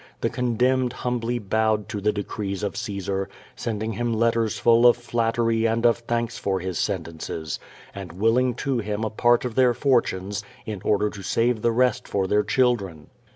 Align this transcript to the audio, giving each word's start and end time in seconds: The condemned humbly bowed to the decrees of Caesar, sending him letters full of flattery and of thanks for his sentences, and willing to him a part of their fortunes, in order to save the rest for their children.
The 0.21 0.31
condemned 0.31 0.93
humbly 0.93 1.37
bowed 1.37 1.87
to 1.89 2.01
the 2.01 2.11
decrees 2.11 2.63
of 2.63 2.75
Caesar, 2.75 3.29
sending 3.55 3.93
him 3.93 4.11
letters 4.15 4.57
full 4.57 4.87
of 4.87 4.97
flattery 4.97 5.67
and 5.67 5.85
of 5.85 5.99
thanks 5.99 6.39
for 6.39 6.59
his 6.59 6.79
sentences, 6.79 7.59
and 7.93 8.11
willing 8.13 8.55
to 8.65 8.79
him 8.79 9.03
a 9.03 9.11
part 9.11 9.45
of 9.45 9.53
their 9.53 9.75
fortunes, 9.75 10.43
in 10.65 10.81
order 10.83 11.11
to 11.11 11.21
save 11.21 11.61
the 11.61 11.71
rest 11.71 12.07
for 12.07 12.25
their 12.25 12.41
children. 12.41 13.11